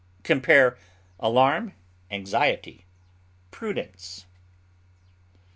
Compare 0.23 0.79
ALARM; 1.19 1.73
ANXIETY; 2.09 2.85
PRUDENCE. 3.51 4.25